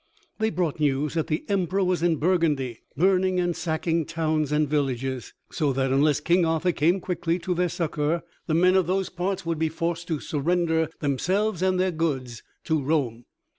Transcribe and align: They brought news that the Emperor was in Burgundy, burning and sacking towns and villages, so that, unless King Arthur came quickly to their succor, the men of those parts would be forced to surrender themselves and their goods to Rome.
They 0.39 0.49
brought 0.49 0.79
news 0.79 1.13
that 1.13 1.27
the 1.27 1.45
Emperor 1.47 1.83
was 1.83 2.01
in 2.01 2.15
Burgundy, 2.15 2.79
burning 2.97 3.39
and 3.39 3.55
sacking 3.55 4.03
towns 4.07 4.51
and 4.51 4.67
villages, 4.67 5.35
so 5.51 5.71
that, 5.73 5.91
unless 5.91 6.19
King 6.19 6.43
Arthur 6.43 6.71
came 6.71 6.99
quickly 6.99 7.37
to 7.37 7.53
their 7.53 7.69
succor, 7.69 8.23
the 8.47 8.55
men 8.55 8.75
of 8.75 8.87
those 8.87 9.09
parts 9.09 9.45
would 9.45 9.59
be 9.59 9.69
forced 9.69 10.07
to 10.07 10.19
surrender 10.19 10.89
themselves 11.01 11.61
and 11.61 11.79
their 11.79 11.91
goods 11.91 12.41
to 12.63 12.81
Rome. 12.81 13.25